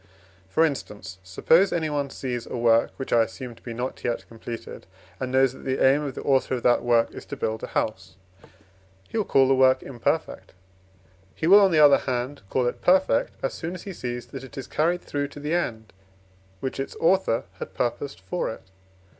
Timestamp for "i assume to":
3.13-3.61